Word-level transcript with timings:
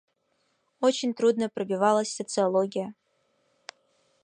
Очень 0.81 1.13
трудно 1.13 1.47
пробивалась 1.47 2.11
социология. 2.15 2.95